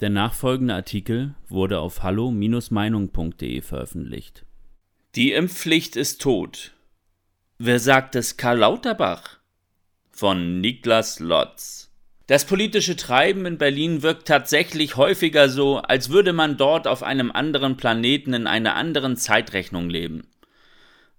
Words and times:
Der 0.00 0.10
nachfolgende 0.10 0.74
Artikel 0.74 1.34
wurde 1.48 1.78
auf 1.78 2.02
hallo-meinung.de 2.02 3.62
veröffentlicht. 3.62 4.44
Die 5.14 5.32
Impfpflicht 5.32 5.96
ist 5.96 6.20
tot. 6.20 6.74
Wer 7.58 7.80
sagt 7.80 8.14
es 8.14 8.36
Karl 8.36 8.58
Lauterbach? 8.58 9.38
Von 10.10 10.60
Niklas 10.60 11.18
Lotz. 11.20 11.90
Das 12.26 12.44
politische 12.44 12.96
Treiben 12.96 13.46
in 13.46 13.56
Berlin 13.56 14.02
wirkt 14.02 14.28
tatsächlich 14.28 14.96
häufiger 14.96 15.48
so, 15.48 15.78
als 15.78 16.10
würde 16.10 16.34
man 16.34 16.58
dort 16.58 16.86
auf 16.86 17.02
einem 17.02 17.32
anderen 17.32 17.78
Planeten 17.78 18.34
in 18.34 18.46
einer 18.46 18.74
anderen 18.74 19.16
Zeitrechnung 19.16 19.88
leben. 19.88 20.26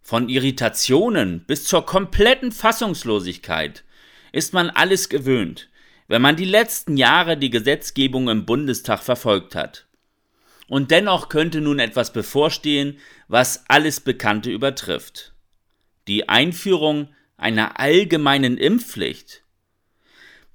Von 0.01 0.29
Irritationen 0.29 1.43
bis 1.47 1.63
zur 1.63 1.85
kompletten 1.85 2.51
Fassungslosigkeit 2.51 3.83
ist 4.31 4.53
man 4.53 4.69
alles 4.69 5.09
gewöhnt, 5.09 5.69
wenn 6.07 6.21
man 6.21 6.35
die 6.35 6.45
letzten 6.45 6.97
Jahre 6.97 7.37
die 7.37 7.49
Gesetzgebung 7.49 8.29
im 8.29 8.45
Bundestag 8.45 9.03
verfolgt 9.03 9.55
hat. 9.55 9.87
Und 10.67 10.91
dennoch 10.91 11.29
könnte 11.29 11.61
nun 11.61 11.79
etwas 11.79 12.11
bevorstehen, 12.11 12.99
was 13.27 13.65
alles 13.69 13.99
Bekannte 13.99 14.51
übertrifft. 14.51 15.33
Die 16.07 16.29
Einführung 16.29 17.09
einer 17.37 17.79
allgemeinen 17.79 18.57
Impfpflicht. 18.57 19.43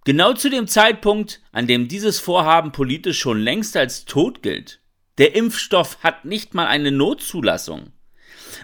Genau 0.04 0.32
zu 0.32 0.50
dem 0.50 0.66
Zeitpunkt, 0.66 1.40
an 1.52 1.66
dem 1.66 1.86
dieses 1.88 2.18
Vorhaben 2.18 2.72
politisch 2.72 3.20
schon 3.20 3.40
längst 3.40 3.76
als 3.76 4.04
tot 4.04 4.42
gilt. 4.42 4.80
Der 5.18 5.34
Impfstoff 5.36 6.02
hat 6.02 6.24
nicht 6.24 6.54
mal 6.54 6.66
eine 6.66 6.90
Notzulassung. 6.90 7.92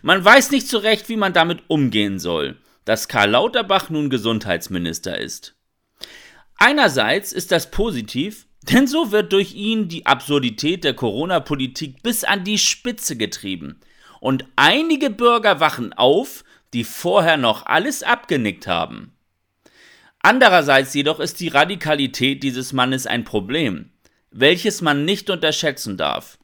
Man 0.02 0.24
weiß 0.24 0.50
nicht 0.50 0.68
so 0.68 0.78
recht, 0.78 1.08
wie 1.08 1.16
man 1.16 1.32
damit 1.32 1.62
umgehen 1.68 2.18
soll, 2.18 2.58
dass 2.84 3.08
Karl 3.08 3.30
Lauterbach 3.30 3.90
nun 3.90 4.10
Gesundheitsminister 4.10 5.18
ist. 5.18 5.57
Einerseits 6.58 7.32
ist 7.32 7.52
das 7.52 7.70
positiv, 7.70 8.46
denn 8.62 8.86
so 8.86 9.12
wird 9.12 9.32
durch 9.32 9.54
ihn 9.54 9.88
die 9.88 10.06
Absurdität 10.06 10.84
der 10.84 10.94
Corona-Politik 10.94 12.02
bis 12.02 12.24
an 12.24 12.44
die 12.44 12.58
Spitze 12.58 13.16
getrieben. 13.16 13.80
Und 14.20 14.44
einige 14.56 15.10
Bürger 15.10 15.60
wachen 15.60 15.92
auf, 15.92 16.44
die 16.74 16.84
vorher 16.84 17.36
noch 17.36 17.64
alles 17.66 18.02
abgenickt 18.02 18.66
haben. 18.66 19.12
Andererseits 20.20 20.92
jedoch 20.94 21.20
ist 21.20 21.40
die 21.40 21.48
Radikalität 21.48 22.42
dieses 22.42 22.72
Mannes 22.72 23.06
ein 23.06 23.24
Problem, 23.24 23.90
welches 24.30 24.82
man 24.82 25.04
nicht 25.04 25.30
unterschätzen 25.30 25.96
darf. 25.96 26.38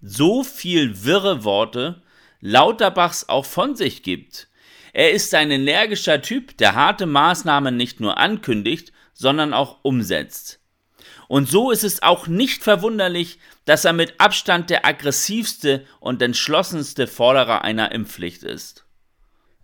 So 0.00 0.42
viel 0.42 1.04
wirre 1.04 1.44
Worte 1.44 2.02
Lauterbachs 2.40 3.28
auch 3.28 3.44
von 3.44 3.76
sich 3.76 4.02
gibt. 4.02 4.47
Er 4.92 5.12
ist 5.12 5.34
ein 5.34 5.50
energischer 5.50 6.22
Typ, 6.22 6.56
der 6.58 6.74
harte 6.74 7.06
Maßnahmen 7.06 7.76
nicht 7.76 8.00
nur 8.00 8.18
ankündigt, 8.18 8.92
sondern 9.12 9.52
auch 9.52 9.78
umsetzt. 9.82 10.60
Und 11.28 11.48
so 11.48 11.70
ist 11.70 11.84
es 11.84 12.02
auch 12.02 12.26
nicht 12.26 12.62
verwunderlich, 12.62 13.38
dass 13.66 13.84
er 13.84 13.92
mit 13.92 14.14
Abstand 14.18 14.70
der 14.70 14.86
aggressivste 14.86 15.84
und 16.00 16.22
entschlossenste 16.22 17.06
Forderer 17.06 17.62
einer 17.62 17.92
Impfpflicht 17.92 18.42
ist. 18.42 18.86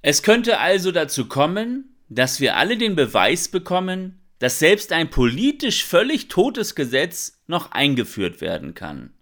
Es 0.03 0.23
könnte 0.23 0.59
also 0.59 0.93
dazu 0.93 1.27
kommen, 1.27 1.97
dass 2.11 2.39
wir 2.39 2.57
alle 2.57 2.77
den 2.77 2.97
Beweis 2.97 3.49
bekommen, 3.49 4.21
dass 4.39 4.59
selbst 4.59 4.93
ein 4.93 5.09
politisch 5.09 5.85
völlig 5.85 6.29
totes 6.29 6.75
Gesetz 6.75 7.41
noch 7.47 7.73
eingeführt 7.73 8.43
werden 8.43 8.75
kann. 8.75 9.15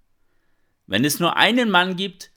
Wenn 0.88 1.04
es 1.04 1.20
nur 1.20 1.36
einen 1.36 1.70
Mann 1.70 1.94
gibt, 1.94 2.32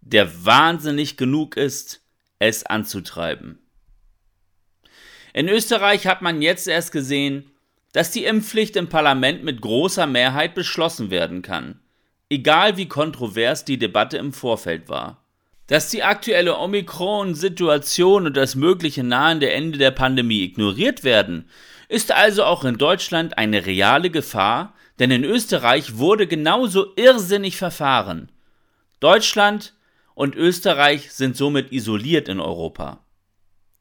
der 0.00 0.46
wahnsinnig 0.46 1.18
genug 1.18 1.58
ist, 1.58 2.02
es 2.40 2.66
anzutreiben. 2.66 3.60
In 5.32 5.48
Österreich 5.48 6.08
hat 6.08 6.22
man 6.22 6.42
jetzt 6.42 6.66
erst 6.66 6.90
gesehen, 6.90 7.52
dass 7.92 8.10
die 8.10 8.24
Impfpflicht 8.24 8.74
im 8.74 8.88
Parlament 8.88 9.44
mit 9.44 9.60
großer 9.60 10.06
Mehrheit 10.06 10.54
beschlossen 10.54 11.10
werden 11.10 11.42
kann, 11.42 11.78
egal 12.28 12.76
wie 12.76 12.88
kontrovers 12.88 13.64
die 13.64 13.78
Debatte 13.78 14.16
im 14.16 14.32
Vorfeld 14.32 14.88
war. 14.88 15.24
Dass 15.68 15.88
die 15.88 16.02
aktuelle 16.02 16.56
Omikron-Situation 16.58 18.26
und 18.26 18.36
das 18.36 18.56
mögliche 18.56 19.04
nahende 19.04 19.52
Ende 19.52 19.78
der 19.78 19.92
Pandemie 19.92 20.42
ignoriert 20.42 21.04
werden, 21.04 21.48
ist 21.88 22.10
also 22.10 22.44
auch 22.44 22.64
in 22.64 22.76
Deutschland 22.76 23.38
eine 23.38 23.66
reale 23.66 24.10
Gefahr, 24.10 24.74
denn 24.98 25.10
in 25.10 25.24
Österreich 25.24 25.98
wurde 25.98 26.26
genauso 26.26 26.94
irrsinnig 26.96 27.56
verfahren. 27.56 28.30
Deutschland 28.98 29.74
und 30.20 30.36
Österreich 30.36 31.12
sind 31.12 31.34
somit 31.34 31.72
isoliert 31.72 32.28
in 32.28 32.40
Europa. 32.40 33.02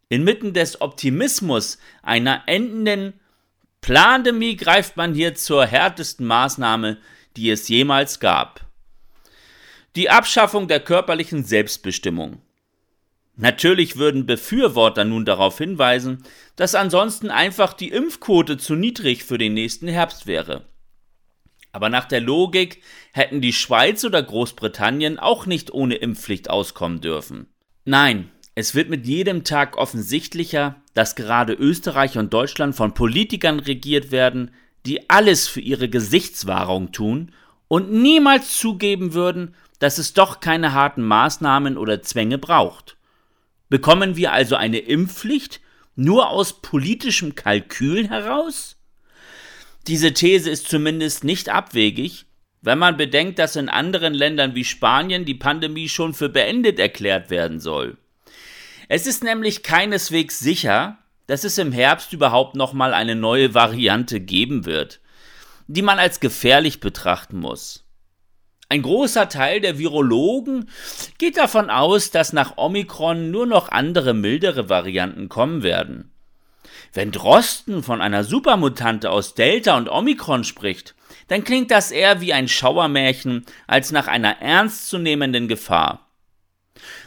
Inmitten 0.07 0.53
des 0.53 0.79
Optimismus 0.79 1.79
einer 2.01 2.43
endenden 2.45 3.19
Plandemie 3.81 4.55
greift 4.55 4.95
man 4.95 5.13
hier 5.13 5.35
zur 5.35 5.65
härtesten 5.65 6.25
Maßnahme, 6.25 6.97
die 7.35 7.49
es 7.49 7.67
jemals 7.67 8.21
gab. 8.21 8.65
Die 9.97 10.09
Abschaffung 10.09 10.69
der 10.69 10.79
körperlichen 10.79 11.43
Selbstbestimmung. 11.43 12.41
Natürlich 13.35 13.97
würden 13.97 14.25
Befürworter 14.25 15.03
nun 15.03 15.25
darauf 15.25 15.57
hinweisen, 15.57 16.23
dass 16.55 16.73
ansonsten 16.73 17.31
einfach 17.31 17.73
die 17.73 17.89
Impfquote 17.89 18.57
zu 18.57 18.75
niedrig 18.75 19.25
für 19.25 19.37
den 19.37 19.55
nächsten 19.55 19.89
Herbst 19.89 20.25
wäre. 20.25 20.69
Aber 21.71 21.89
nach 21.89 22.05
der 22.05 22.21
Logik 22.21 22.81
hätten 23.13 23.41
die 23.41 23.53
Schweiz 23.53 24.03
oder 24.03 24.23
Großbritannien 24.23 25.19
auch 25.19 25.45
nicht 25.45 25.71
ohne 25.71 25.95
Impfpflicht 25.95 26.49
auskommen 26.49 27.01
dürfen. 27.01 27.47
Nein, 27.85 28.31
es 28.55 28.75
wird 28.75 28.89
mit 28.89 29.05
jedem 29.05 29.43
Tag 29.43 29.77
offensichtlicher, 29.77 30.81
dass 30.93 31.15
gerade 31.15 31.53
Österreich 31.53 32.17
und 32.17 32.33
Deutschland 32.33 32.75
von 32.75 32.93
Politikern 32.93 33.59
regiert 33.59 34.11
werden, 34.11 34.51
die 34.85 35.09
alles 35.09 35.47
für 35.47 35.61
ihre 35.61 35.89
Gesichtswahrung 35.89 36.91
tun 36.91 37.31
und 37.67 37.91
niemals 37.91 38.57
zugeben 38.57 39.13
würden, 39.13 39.55
dass 39.79 39.97
es 39.97 40.13
doch 40.13 40.39
keine 40.39 40.73
harten 40.73 41.03
Maßnahmen 41.03 41.77
oder 41.77 42.01
Zwänge 42.01 42.37
braucht. 42.37 42.97
Bekommen 43.69 44.15
wir 44.15 44.33
also 44.33 44.55
eine 44.55 44.79
Impfpflicht 44.79 45.61
nur 45.95 46.29
aus 46.29 46.61
politischem 46.61 47.35
Kalkül 47.35 48.09
heraus? 48.09 48.78
Diese 49.87 50.13
These 50.13 50.49
ist 50.49 50.67
zumindest 50.67 51.23
nicht 51.23 51.49
abwegig, 51.49 52.25
wenn 52.61 52.77
man 52.77 52.97
bedenkt, 52.97 53.39
dass 53.39 53.55
in 53.55 53.69
anderen 53.69 54.13
Ländern 54.13 54.55
wie 54.55 54.65
Spanien 54.65 55.25
die 55.25 55.35
Pandemie 55.35 55.89
schon 55.89 56.13
für 56.13 56.29
beendet 56.29 56.79
erklärt 56.79 57.29
werden 57.29 57.59
soll. 57.59 57.97
Es 58.89 59.07
ist 59.07 59.23
nämlich 59.23 59.63
keineswegs 59.63 60.39
sicher, 60.39 60.97
dass 61.27 61.43
es 61.43 61.57
im 61.57 61.71
Herbst 61.71 62.11
überhaupt 62.11 62.55
nochmal 62.55 62.93
eine 62.93 63.15
neue 63.15 63.53
Variante 63.53 64.19
geben 64.19 64.65
wird, 64.65 64.99
die 65.67 65.83
man 65.83 65.99
als 65.99 66.19
gefährlich 66.19 66.79
betrachten 66.79 67.37
muss. 67.37 67.85
Ein 68.67 68.81
großer 68.81 69.29
Teil 69.29 69.61
der 69.61 69.79
Virologen 69.79 70.69
geht 71.17 71.37
davon 71.37 71.69
aus, 71.69 72.11
dass 72.11 72.33
nach 72.33 72.57
Omikron 72.57 73.31
nur 73.31 73.45
noch 73.45 73.69
andere 73.69 74.13
mildere 74.13 74.69
Varianten 74.69 75.29
kommen 75.29 75.63
werden. 75.63 76.11
Wenn 76.93 77.11
Drosten 77.11 77.83
von 77.83 78.01
einer 78.01 78.23
Supermutante 78.23 79.11
aus 79.11 79.35
Delta 79.35 79.77
und 79.77 79.89
Omikron 79.89 80.43
spricht, 80.43 80.95
dann 81.27 81.43
klingt 81.43 81.71
das 81.71 81.91
eher 81.91 82.21
wie 82.21 82.33
ein 82.33 82.47
Schauermärchen 82.47 83.45
als 83.67 83.91
nach 83.91 84.07
einer 84.07 84.41
ernstzunehmenden 84.41 85.47
Gefahr. 85.47 86.07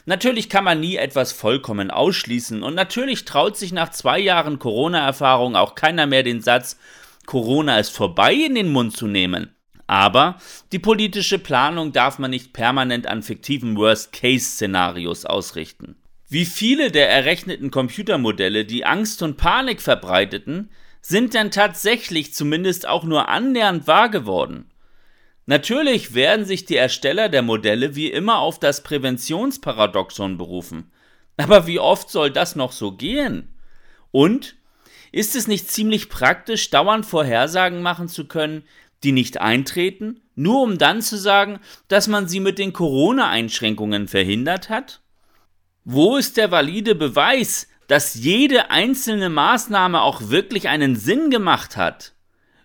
Natürlich 0.05 0.49
kann 0.49 0.65
man 0.65 0.81
nie 0.81 0.97
etwas 0.97 1.33
vollkommen 1.33 1.91
ausschließen 1.91 2.63
und 2.63 2.75
natürlich 2.75 3.25
traut 3.25 3.57
sich 3.57 3.73
nach 3.73 3.91
zwei 3.91 4.19
Jahren 4.19 4.59
Corona-Erfahrung 4.59 5.57
auch 5.57 5.75
keiner 5.75 6.07
mehr 6.07 6.23
den 6.23 6.43
Satz 6.43 6.77
Corona 7.27 7.79
ist 7.79 7.91
vorbei 7.91 8.35
in 8.35 8.55
den 8.55 8.73
Mund 8.73 8.97
zu 8.97 9.07
nehmen. 9.07 9.55
Aber 9.87 10.37
die 10.73 10.79
politische 10.79 11.39
Planung 11.39 11.93
darf 11.93 12.19
man 12.19 12.31
nicht 12.31 12.53
permanent 12.53 13.07
an 13.07 13.23
fiktiven 13.23 13.77
Worst-Case-Szenarios 13.77 15.25
ausrichten. 15.25 15.97
Wie 16.33 16.47
viele 16.47 16.91
der 16.91 17.11
errechneten 17.11 17.71
Computermodelle, 17.71 18.65
die 18.65 18.87
Angst 18.87 19.23
und 19.23 19.37
Panik 19.37 19.83
verbreiteten, 19.83 20.71
sind 21.03 21.35
denn 21.35 21.51
tatsächlich 21.51 22.33
zumindest 22.33 22.89
auch 22.89 23.05
nur 23.05 23.29
annähernd 23.29 23.87
wahr 23.87 24.09
geworden? 24.09 24.71
Natürlich 25.45 26.15
werden 26.15 26.47
sich 26.47 26.65
die 26.65 26.77
Ersteller 26.77 27.29
der 27.29 27.43
Modelle 27.43 27.97
wie 27.97 28.11
immer 28.11 28.39
auf 28.39 28.59
das 28.59 28.83
Präventionsparadoxon 28.83 30.39
berufen. 30.39 30.91
Aber 31.37 31.67
wie 31.67 31.79
oft 31.79 32.09
soll 32.09 32.31
das 32.31 32.57
noch 32.57 32.73
so 32.73 32.93
gehen? 32.93 33.53
Und 34.11 34.57
ist 35.11 35.37
es 35.37 35.47
nicht 35.47 35.71
ziemlich 35.71 36.09
praktisch, 36.09 36.71
dauernd 36.71 37.05
Vorhersagen 37.05 37.83
machen 37.83 38.09
zu 38.09 38.27
können, 38.27 38.65
die 39.03 39.13
nicht 39.13 39.43
eintreten, 39.43 40.23
nur 40.35 40.63
um 40.63 40.79
dann 40.79 41.03
zu 41.03 41.19
sagen, 41.19 41.61
dass 41.89 42.09
man 42.09 42.27
sie 42.27 42.41
mit 42.41 42.59
den 42.59 42.73
Corona-Einschränkungen 42.73 44.09
verhindert 44.09 44.71
hat? 44.71 45.02
Wo 45.85 46.17
ist 46.17 46.37
der 46.37 46.51
valide 46.51 46.95
Beweis, 46.95 47.67
dass 47.89 48.15
jede 48.15 48.71
einzelne 48.71 49.29
Maßnahme 49.29 50.01
auch 50.01 50.31
wirklich 50.31 50.69
einen 50.69 50.95
Sinn 50.95 51.31
gemacht 51.31 51.77
hat? 51.77 52.13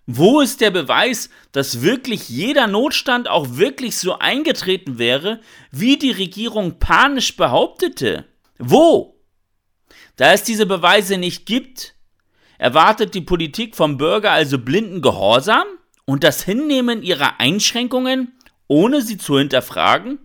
Wo 0.06 0.40
ist 0.40 0.62
der 0.62 0.72
Beweis, 0.72 1.30
dass 1.52 1.82
wirklich 1.82 2.30
jeder 2.30 2.68
Notstand 2.68 3.28
auch 3.28 3.58
wirklich 3.58 3.98
so 3.98 4.20
eingetreten 4.20 5.00
wäre, 5.00 5.42
wie 5.72 5.98
die 5.98 6.12
Regierung 6.12 6.80
panisch 6.80 7.36
behauptete? 7.36 8.26
Wo? 8.58 9.20
Da 10.16 10.32
es 10.32 10.44
diese 10.44 10.66
Beweise 10.66 11.18
nicht 11.18 11.46
gibt, 11.46 11.96
erwartet 12.58 13.16
die 13.16 13.22
Politik 13.22 13.76
vom 13.76 13.98
Bürger 13.98 14.32
also 14.32 14.60
blinden 14.60 15.02
Gehorsam 15.02 15.66
und 16.06 16.24
das 16.24 16.44
Hinnehmen 16.44 17.04
ihrer 17.04 17.40
Einschränkungen, 17.40 18.32
ohne 18.68 19.02
sie 19.02 19.18
zu 19.18 19.38
hinterfragen? 19.40 20.20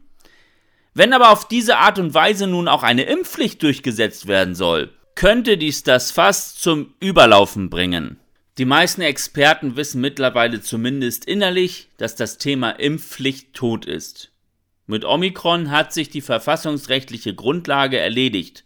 Wenn 0.94 1.14
aber 1.14 1.30
auf 1.30 1.48
diese 1.48 1.78
Art 1.78 1.98
und 1.98 2.12
Weise 2.12 2.46
nun 2.46 2.68
auch 2.68 2.82
eine 2.82 3.04
Impfpflicht 3.04 3.62
durchgesetzt 3.62 4.26
werden 4.26 4.54
soll, 4.54 4.90
könnte 5.14 5.56
dies 5.56 5.84
das 5.84 6.10
fast 6.10 6.60
zum 6.60 6.94
Überlaufen 7.00 7.70
bringen. 7.70 8.18
Die 8.58 8.66
meisten 8.66 9.00
Experten 9.00 9.76
wissen 9.76 10.02
mittlerweile 10.02 10.60
zumindest 10.60 11.24
innerlich, 11.24 11.88
dass 11.96 12.14
das 12.14 12.36
Thema 12.36 12.70
Impfpflicht 12.70 13.54
tot 13.54 13.86
ist. 13.86 14.32
Mit 14.86 15.06
Omikron 15.06 15.70
hat 15.70 15.94
sich 15.94 16.10
die 16.10 16.20
verfassungsrechtliche 16.20 17.34
Grundlage 17.34 17.98
erledigt, 17.98 18.64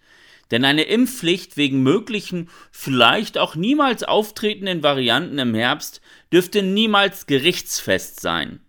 denn 0.51 0.65
eine 0.65 0.83
Impfpflicht 0.83 1.57
wegen 1.57 1.85
möglichen, 1.85 2.49
vielleicht 2.73 3.39
auch 3.39 3.55
niemals 3.55 4.03
auftretenden 4.03 4.83
Varianten 4.83 5.39
im 5.39 5.55
Herbst 5.55 6.01
dürfte 6.33 6.63
niemals 6.63 7.27
gerichtsfest 7.27 8.21
sein. 8.21 8.61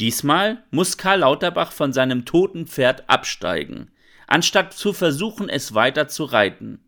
Diesmal 0.00 0.64
muss 0.70 0.96
Karl 0.96 1.20
Lauterbach 1.20 1.72
von 1.72 1.92
seinem 1.92 2.24
toten 2.24 2.66
Pferd 2.66 3.08
absteigen, 3.10 3.90
anstatt 4.26 4.72
zu 4.72 4.94
versuchen, 4.94 5.50
es 5.50 5.74
weiter 5.74 6.08
zu 6.08 6.24
reiten. 6.24 6.80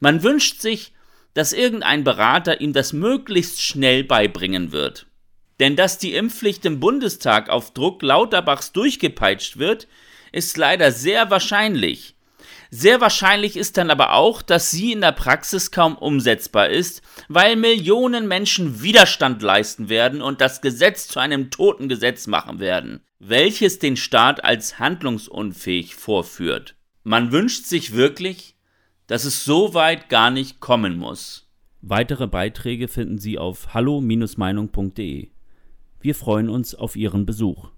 Man 0.00 0.22
wünscht 0.22 0.62
sich, 0.62 0.94
dass 1.34 1.52
irgendein 1.52 2.04
Berater 2.04 2.62
ihm 2.62 2.72
das 2.72 2.94
möglichst 2.94 3.60
schnell 3.60 4.02
beibringen 4.02 4.72
wird. 4.72 5.06
Denn 5.60 5.76
dass 5.76 5.98
die 5.98 6.14
Impfpflicht 6.14 6.64
im 6.64 6.80
Bundestag 6.80 7.50
auf 7.50 7.74
Druck 7.74 8.02
Lauterbachs 8.02 8.72
durchgepeitscht 8.72 9.58
wird, 9.58 9.86
ist 10.32 10.56
leider 10.56 10.90
sehr 10.90 11.28
wahrscheinlich. 11.28 12.14
Sehr 12.74 13.02
wahrscheinlich 13.02 13.58
ist 13.58 13.76
dann 13.76 13.90
aber 13.90 14.14
auch, 14.14 14.40
dass 14.40 14.70
sie 14.70 14.92
in 14.92 15.02
der 15.02 15.12
Praxis 15.12 15.72
kaum 15.72 15.94
umsetzbar 15.94 16.70
ist, 16.70 17.02
weil 17.28 17.54
Millionen 17.54 18.26
Menschen 18.26 18.80
Widerstand 18.80 19.42
leisten 19.42 19.90
werden 19.90 20.22
und 20.22 20.40
das 20.40 20.62
Gesetz 20.62 21.06
zu 21.06 21.20
einem 21.20 21.50
toten 21.50 21.90
Gesetz 21.90 22.26
machen 22.26 22.60
werden, 22.60 23.02
welches 23.18 23.78
den 23.78 23.98
Staat 23.98 24.42
als 24.42 24.78
handlungsunfähig 24.78 25.94
vorführt. 25.94 26.74
Man 27.04 27.30
wünscht 27.30 27.66
sich 27.66 27.92
wirklich, 27.92 28.56
dass 29.06 29.26
es 29.26 29.44
so 29.44 29.74
weit 29.74 30.08
gar 30.08 30.30
nicht 30.30 30.60
kommen 30.60 30.96
muss. 30.96 31.50
Weitere 31.82 32.26
Beiträge 32.26 32.88
finden 32.88 33.18
Sie 33.18 33.36
auf 33.36 33.74
hallo-meinung.de. 33.74 35.28
Wir 36.00 36.14
freuen 36.14 36.48
uns 36.48 36.74
auf 36.74 36.96
Ihren 36.96 37.26
Besuch. 37.26 37.68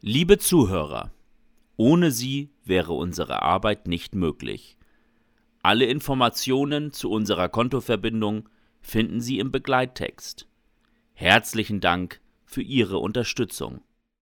Liebe 0.00 0.38
Zuhörer, 0.38 1.10
ohne 1.76 2.12
Sie 2.12 2.50
wäre 2.68 2.92
unsere 2.92 3.42
Arbeit 3.42 3.88
nicht 3.88 4.14
möglich. 4.14 4.76
Alle 5.62 5.86
Informationen 5.86 6.92
zu 6.92 7.10
unserer 7.10 7.48
Kontoverbindung 7.48 8.48
finden 8.80 9.20
Sie 9.20 9.38
im 9.38 9.50
Begleittext. 9.50 10.46
Herzlichen 11.14 11.80
Dank 11.80 12.20
für 12.44 12.62
Ihre 12.62 12.98
Unterstützung. 12.98 13.82